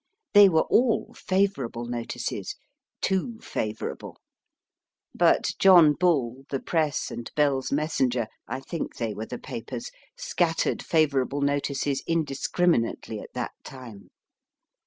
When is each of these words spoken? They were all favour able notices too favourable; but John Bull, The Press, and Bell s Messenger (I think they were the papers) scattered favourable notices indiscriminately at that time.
They 0.33 0.49
were 0.49 0.63
all 0.63 1.13
favour 1.13 1.65
able 1.65 1.85
notices 1.85 2.55
too 3.01 3.37
favourable; 3.39 4.17
but 5.13 5.51
John 5.59 5.93
Bull, 5.93 6.45
The 6.49 6.59
Press, 6.59 7.11
and 7.11 7.29
Bell 7.35 7.59
s 7.59 7.71
Messenger 7.71 8.25
(I 8.47 8.61
think 8.61 8.95
they 8.95 9.13
were 9.13 9.27
the 9.27 9.37
papers) 9.37 9.91
scattered 10.17 10.83
favourable 10.83 11.41
notices 11.41 12.01
indiscriminately 12.07 13.19
at 13.19 13.33
that 13.35 13.51
time. 13.63 14.09